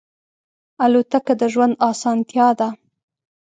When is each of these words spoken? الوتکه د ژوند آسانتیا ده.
الوتکه 0.83 1.33
د 1.39 1.41
ژوند 1.53 1.73
آسانتیا 1.89 2.47
ده. 2.59 2.67